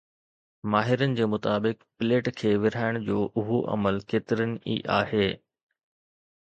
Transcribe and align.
ماهرن 0.75 1.11
جي 1.19 1.27
مطابق، 1.33 1.85
پليٽ 1.99 2.31
کي 2.41 2.55
ورهائڻ 2.65 2.99
جو 3.11 3.21
اهو 3.43 3.61
عمل 3.77 4.03
ڪيترن 4.15 4.59
ئي 4.63 4.81
آهي 5.01 5.31